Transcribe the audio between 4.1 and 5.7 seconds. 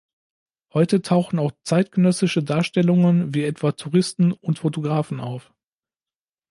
und „Fotografen“ auf.